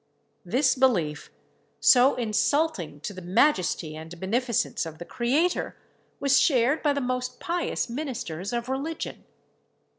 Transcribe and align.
This 0.43 0.73
belief, 0.73 1.29
so 1.79 2.15
insulting 2.15 3.01
to 3.01 3.13
the 3.13 3.21
majesty 3.21 3.95
and 3.95 4.19
beneficence 4.19 4.83
of 4.87 4.97
the 4.97 5.05
Creator, 5.05 5.77
was 6.19 6.39
shared 6.41 6.81
by 6.81 6.93
the 6.93 6.99
most 7.01 7.39
pious 7.39 7.87
ministers 7.87 8.51
of 8.51 8.67
religion. 8.67 9.25